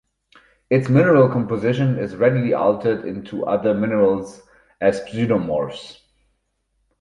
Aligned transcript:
Its 0.71 0.89
mineral 0.89 1.29
composition 1.29 1.99
is 1.99 2.15
readily 2.15 2.55
altered 2.55 3.05
into 3.05 3.45
other 3.45 3.75
minerals 3.75 4.41
as 4.81 4.99
pseudomorphs. 5.01 5.97